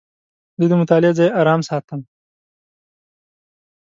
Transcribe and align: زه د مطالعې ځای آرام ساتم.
زه 0.61 0.65
د 0.71 0.73
مطالعې 0.81 1.11
ځای 1.19 1.29
آرام 1.41 1.61
ساتم. 1.69 2.01